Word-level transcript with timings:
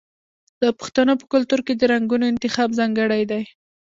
د 0.61 0.63
پښتنو 0.79 1.13
په 1.21 1.25
کلتور 1.33 1.59
کې 1.67 1.73
د 1.75 1.83
رنګونو 1.91 2.25
انتخاب 2.31 2.69
ځانګړی 2.79 3.23
دی. 3.31 3.43